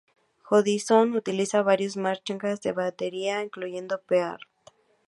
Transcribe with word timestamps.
Jordison 0.41 1.13
utiliza 1.15 1.61
varias 1.61 1.95
marcas 1.95 2.59
de 2.61 2.71
batería 2.71 3.43
incluyendo 3.43 4.01
Pearl. 4.01 4.41